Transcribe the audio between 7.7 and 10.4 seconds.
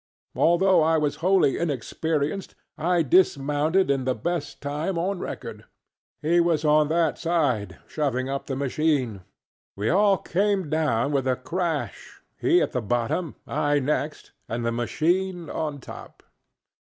shoving up the machine; we all